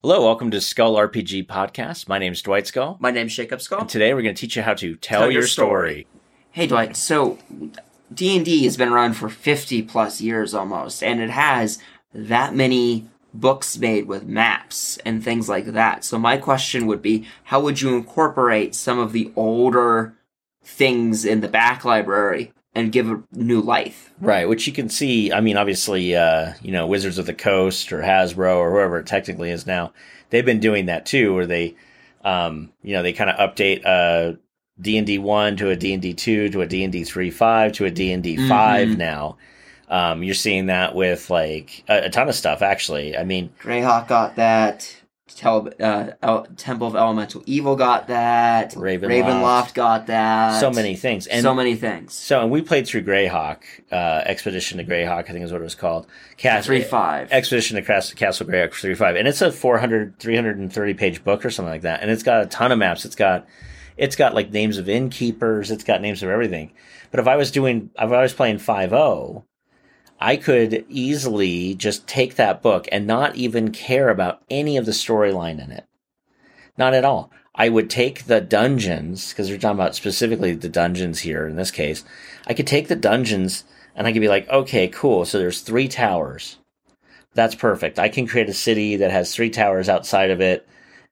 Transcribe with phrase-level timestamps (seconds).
[0.00, 2.06] Hello, welcome to Skull RPG Podcast.
[2.06, 2.98] My name is Dwight Skull.
[3.00, 3.80] My name name's Jacob Skull.
[3.80, 6.06] And today we're going to teach you how to tell, Tell your, your story.
[6.52, 7.36] Hey Dwight, so
[8.14, 11.80] D&D has been around for 50 plus years almost and it has
[12.14, 16.04] that many books made with maps and things like that.
[16.04, 20.14] So my question would be how would you incorporate some of the older
[20.62, 24.12] things in the back library and give a new life?
[24.20, 25.32] Right, which you can see.
[25.32, 29.06] I mean, obviously, uh, you know, Wizards of the Coast or Hasbro or whoever it
[29.06, 29.92] technically is now,
[30.30, 31.74] they've been doing that too, where they,
[32.24, 34.36] um, you know, they kind of update uh,
[34.80, 38.88] D&D 1 to a D&D 2 to a D&D 3 5 to a D&D 5
[38.88, 38.96] Mhm.
[38.96, 39.36] now.
[39.90, 43.16] Um, you're seeing that with like a, a ton of stuff, actually.
[43.16, 44.94] I mean, Greyhawk got that.
[45.34, 48.72] Tel- uh, El- Temple of Elemental Evil got that.
[48.72, 49.08] Ravenloft.
[49.22, 50.60] Ravenloft got that.
[50.60, 51.26] so many things.
[51.26, 52.14] And so many things.
[52.14, 53.58] So, and we played through Greyhawk,
[53.92, 56.06] uh, Expedition to Greyhawk, I think is what it was called.
[56.36, 57.30] Cast, Three five.
[57.32, 59.16] Expedition to Cas- Castle Greyhawk 35.
[59.16, 62.00] And it's a 400, 330 page book or something like that.
[62.02, 63.04] And it's got a ton of maps.
[63.04, 63.46] It's got,
[63.96, 65.70] it's got like names of innkeepers.
[65.70, 66.72] It's got names of everything.
[67.10, 68.92] But if I was doing, if I was playing 5
[70.20, 74.92] I could easily just take that book and not even care about any of the
[74.92, 75.86] storyline in it.
[76.76, 77.30] Not at all.
[77.54, 81.70] I would take the dungeons, because we're talking about specifically the dungeons here in this
[81.70, 82.04] case.
[82.46, 83.64] I could take the dungeons
[83.96, 85.24] and I could be like, okay, cool.
[85.24, 86.58] So there's three towers.
[87.34, 87.98] That's perfect.
[87.98, 90.68] I can create a city that has three towers outside of it.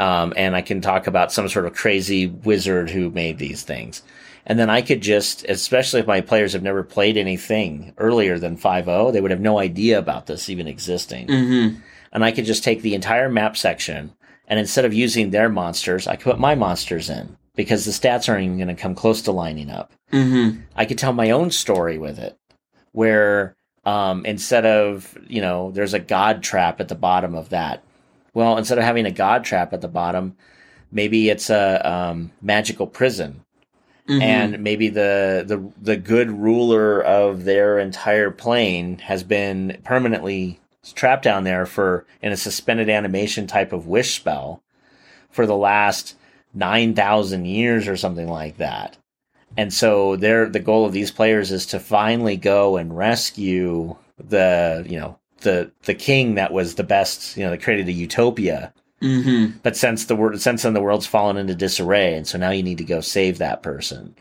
[0.00, 4.02] Um, and I can talk about some sort of crazy wizard who made these things.
[4.46, 8.56] And then I could just, especially if my players have never played anything earlier than
[8.56, 11.28] 5.0, they would have no idea about this even existing.
[11.28, 11.80] Mm-hmm.
[12.12, 14.14] And I could just take the entire map section
[14.50, 18.28] and instead of using their monsters, I could put my monsters in because the stats
[18.28, 19.92] aren't even going to come close to lining up.
[20.12, 20.62] Mm-hmm.
[20.74, 22.36] I could tell my own story with it,
[22.90, 27.84] where um, instead of you know, there's a god trap at the bottom of that.
[28.34, 30.36] Well, instead of having a god trap at the bottom,
[30.92, 33.44] maybe it's a um, magical prison,
[34.08, 34.22] Mm-hmm.
[34.22, 40.58] and maybe the the the good ruler of their entire plane has been permanently
[40.94, 44.64] trapped down there for in a suspended animation type of wish spell
[45.30, 46.16] for the last
[46.54, 48.96] 9000 years or something like that
[49.56, 54.84] and so their the goal of these players is to finally go and rescue the
[54.88, 58.72] you know the the king that was the best you know that created a utopia
[59.02, 59.56] Mm-hmm.
[59.62, 62.62] but since the world, since then the world's fallen into disarray, and so now you
[62.62, 64.14] need to go save that person.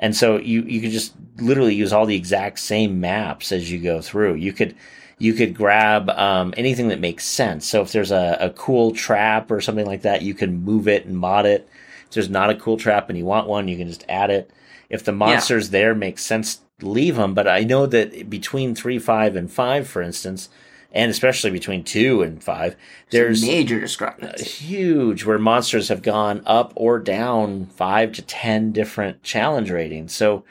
[0.00, 3.78] And so you you could just literally use all the exact same maps as you
[3.78, 4.34] go through.
[4.34, 4.74] You could
[5.18, 7.64] you could grab um, anything that makes sense.
[7.66, 11.06] So if there's a, a cool trap or something like that, you can move it
[11.06, 11.68] and mod it.
[12.06, 14.50] If there's not a cool trap and you want one, you can just add it.
[14.88, 17.34] If the monsters there make sense, leave them.
[17.34, 20.48] But I know that between three, five, and five, for instance,
[20.92, 22.76] and especially between two and five,
[23.10, 24.44] there's major uh, discrepancy.
[24.44, 30.14] huge where monsters have gone up or down five to ten different challenge ratings.
[30.14, 30.44] So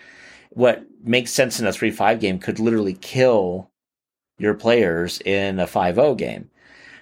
[0.49, 3.69] what makes sense in a three five game could literally kill
[4.37, 6.49] your players in a 5-0 game.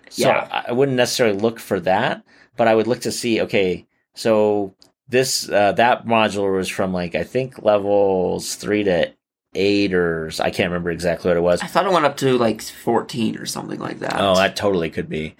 [0.10, 0.48] So Yeah.
[0.52, 2.24] I I wouldn't necessarily look for that,
[2.58, 4.76] but I would look to see, okay, so
[5.12, 9.14] this uh, that modular was from like I think levels three to
[9.54, 11.62] eight or I can't remember exactly what it was.
[11.62, 14.16] I thought it went up to like 14 or something like that.
[14.18, 15.36] Oh, that totally could be.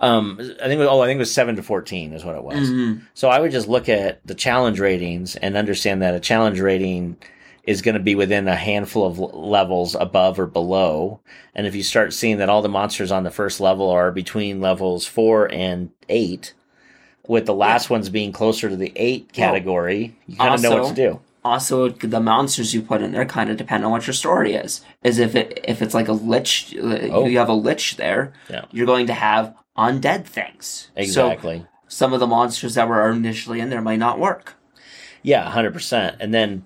[0.00, 0.80] Um, I think.
[0.82, 2.68] Oh, I think it was seven to fourteen is what it was.
[2.68, 3.02] Mhm.
[3.14, 7.16] So I would just look at the challenge ratings and understand that a challenge rating
[7.62, 11.20] is going to be within a handful of levels above or below.
[11.54, 14.60] And if you start seeing that all the monsters on the first level are between
[14.60, 16.52] levels four and eight,
[17.26, 20.88] with the last ones being closer to the eight category, you kind of know what
[20.88, 21.20] to do.
[21.44, 24.80] Also, the monsters you put in there kind of depend on what your story is.
[25.02, 27.26] Is if it if it's like a lich, uh, Oh.
[27.26, 28.64] you have a lich there, Yeah.
[28.70, 30.90] you're going to have undead things.
[30.96, 31.58] Exactly.
[31.58, 34.54] So some of the monsters that were initially in there might not work.
[35.22, 36.16] Yeah, hundred percent.
[36.20, 36.64] And then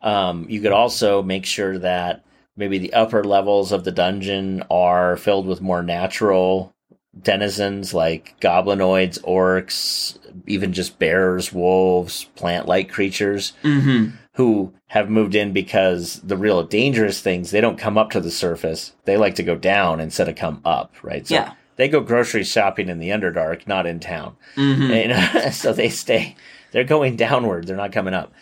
[0.00, 2.24] um, you could also make sure that
[2.56, 6.72] maybe the upper levels of the dungeon are filled with more natural
[7.18, 10.16] denizens like goblinoids, orcs,
[10.46, 14.16] even just bears, wolves, plant-like creatures Mm-hmm.
[14.34, 18.30] who have moved in because the real dangerous things they don't come up to the
[18.30, 18.92] surface.
[19.04, 21.26] They like to go down instead of come up, right?
[21.26, 21.52] So Yeah.
[21.76, 24.36] they go grocery shopping in the Underdark, not in town.
[24.56, 24.82] Mm-hmm.
[24.92, 26.36] You know, so they stay,
[26.72, 28.32] they're going downward, they're not coming up.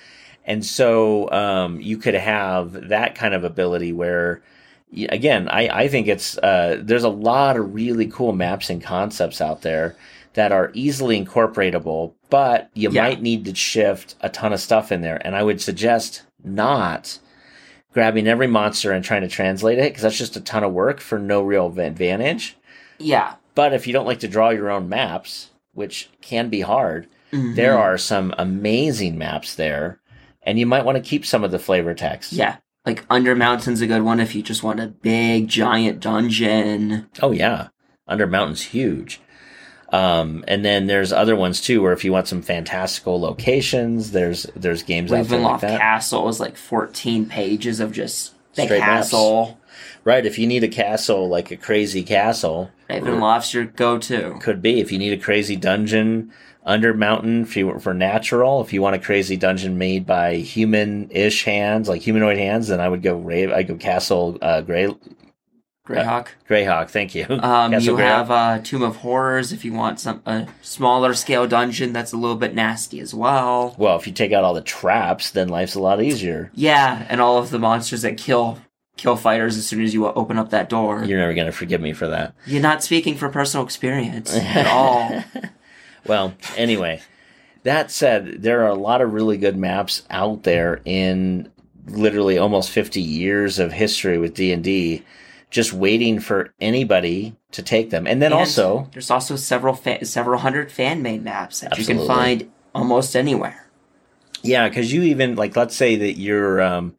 [0.44, 4.43] And so um, you could have that kind of ability where,
[5.08, 9.40] again, I, I think it's, uh, there's a lot of really cool maps and concepts
[9.40, 9.96] out there
[10.35, 13.02] that are easily incorporatable, but you Yeah.
[13.02, 15.20] might need to shift a ton of stuff in there.
[15.25, 17.19] And I would suggest not
[17.93, 21.00] grabbing every monster and trying to translate it because that's just a ton of work
[21.00, 22.56] for no real advantage.
[22.99, 27.08] Yeah, But if you don't like to draw your own maps, which can be hard,
[27.32, 27.56] Mhm.
[27.56, 29.99] there are some amazing maps there,
[30.44, 32.32] and you might want to keep some of the flavor text.
[32.32, 32.56] Yeah.
[32.88, 37.06] Like Undermountain's a good one if you just want a big giant dungeon.
[37.20, 37.69] Oh yeah,
[38.08, 39.20] Undermountain's huge.
[39.90, 44.44] Um, and then there's other ones too, where if you want some fantastical locations, there's
[44.56, 45.79] there's games like Ravenloft that.
[45.79, 49.11] Castle is like 14 pages of just the Straight maps.
[49.11, 49.61] castle.
[50.05, 54.38] Right, if you need a castle like a crazy castle, Ravenloft's your go-to.
[54.40, 54.81] could be.
[54.81, 56.32] If you need a crazy dungeon
[56.69, 61.88] Undermountain if you for natural, if you want a crazy dungeon made by human-ish hands,
[61.88, 64.94] like humanoid hands, then I would go I go Castle uh, Gray
[65.88, 66.29] Greyhawk.
[66.49, 66.91] Greyhawk.
[66.91, 67.25] Thank you.
[67.49, 67.99] Um, you Greyhawk.
[68.00, 72.17] have uh, Tomb of Horrors if you want some a smaller scale dungeon that's a
[72.17, 73.75] little bit nasty as well.
[73.79, 76.50] Well, if you take out all the traps, then life's a lot easier.
[76.55, 78.59] Yeah, and all of the monsters that kill
[78.99, 81.05] kill fighters as soon as you open up that door.
[81.05, 82.35] You're never gonna forgive me for that.
[82.44, 85.25] You're not speaking from personal experience at all.
[86.06, 87.00] Well, anyway,
[87.62, 91.50] that said, there are a lot of really good maps out there in
[91.87, 95.03] literally almost 50 years of history with D&D
[95.50, 98.06] just waiting for anybody to take them.
[98.06, 101.85] And then And also, there's also several fa- several hundred fan made maps that you
[101.87, 103.67] can find almost anywhere.
[104.43, 106.95] yeah, cuz you even like let's say that you're um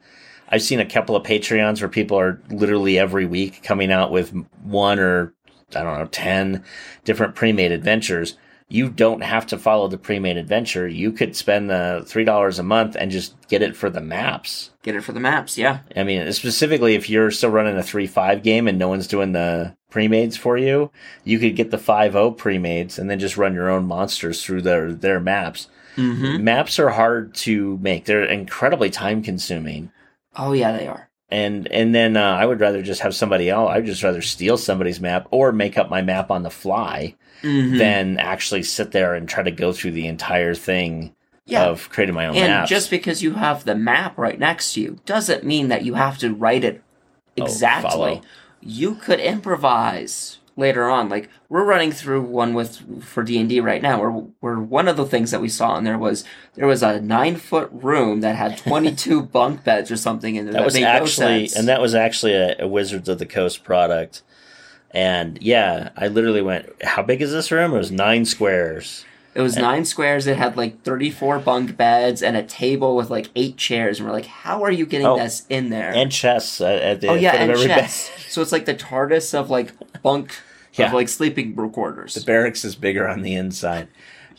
[0.51, 4.34] I've seen a couple of Patreons where people are literally every week coming out with
[4.63, 5.34] one or
[5.75, 6.63] I don't know, 10
[7.06, 8.36] different pre-made adventures.
[8.71, 10.88] You don't have to follow the pre-made adventure.
[10.88, 14.69] You could spend the $3 a month and just get it for the maps.
[14.83, 15.80] Get it for the maps, yeah.
[15.95, 19.75] I mean, specifically if you're still running a 3-5 game and no one's doing the
[19.89, 20.92] pre-mades for you,
[21.24, 24.94] you could get the 5-0 pre-mades and then just run your own monsters through their
[24.94, 25.68] their maps.
[25.95, 26.44] Mm-hmm.
[26.44, 28.06] Maps are hard to make.
[28.06, 29.92] They're incredibly time consuming.
[30.36, 31.08] Oh yeah, they are.
[31.31, 33.69] And and then uh, I would rather just have somebody else.
[33.71, 37.77] I'd just rather steal somebody's map or make up my map on the fly Mhm.
[37.77, 41.13] than actually sit there and try to go through the entire thing
[41.45, 41.65] Yeah.
[41.67, 42.69] of creating my own and maps.
[42.69, 46.17] just because you have the map right next to you doesn't mean that you have
[46.17, 46.81] to write it
[47.39, 47.89] Oh, exactly.
[47.91, 48.21] follow.
[48.61, 51.09] you could improvise later on.
[51.09, 54.88] Like we're running through one with for D and D right now, where where one
[54.88, 56.23] of the things that we saw in there was
[56.56, 60.45] there was a nine foot room that had twenty two bunk beds or something in
[60.45, 60.53] there.
[60.53, 61.56] that was no actually sense.
[61.56, 64.21] and that was actually a, a Wizards of the Coast product.
[64.91, 69.05] And yeah, I literally went, "How big is this room?" It was nine squares.
[69.35, 70.25] It was nine squares.
[70.25, 74.00] It had like 34 bunk beds and a table with like eight chairs.
[74.00, 75.94] And we're like, how are you getting Oh, this in there?
[75.94, 78.09] And chess at, at the oh, yeah, and chess.
[78.27, 79.71] so it's like the TARDIS of like
[80.01, 80.35] bunk,
[80.75, 80.88] Yeah.
[80.88, 82.13] of like sleeping quarters.
[82.13, 83.88] The barracks is bigger on the inside.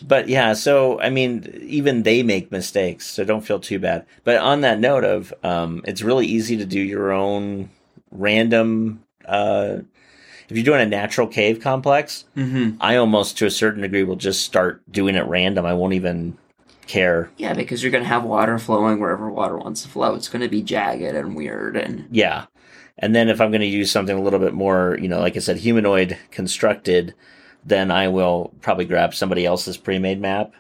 [0.03, 4.07] But yeah, so I mean, even they make mistakes, so don't feel too bad.
[4.25, 7.69] But on that note of, um, it's really easy to do your own
[8.11, 9.03] random.
[9.27, 9.79] Uh,
[10.49, 14.17] if you're doing a natural cave complex, hmm I almost to a certain degree will
[14.17, 15.67] just start doing it random.
[15.67, 16.37] I won't even
[16.87, 17.31] care.
[17.37, 20.15] Yeah, because you're going to have water flowing wherever water wants to flow.
[20.15, 21.77] It's going to be jagged and weird.
[21.77, 22.47] And Yeah.
[23.01, 25.35] And then if I'm going to use something a little bit more, you know, like
[25.37, 27.15] I said, humanoid constructed,
[27.65, 30.53] then I will probably grab somebody else's pre-made map,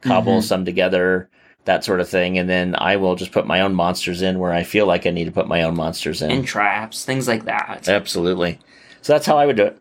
[0.00, 0.44] cobble Mhm.
[0.44, 1.28] some together,
[1.64, 4.52] that sort of thing, and then I will just put my own monsters in where
[4.52, 6.30] I feel like I need to put my own monsters in.
[6.30, 7.88] and traps, things like that.
[7.88, 8.58] Absolutely.
[9.02, 9.78] So that's how I would do it.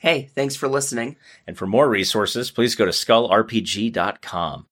[0.00, 1.16] Hey, thanks for listening.
[1.46, 4.66] And for more resources, please go to skullrpg.com.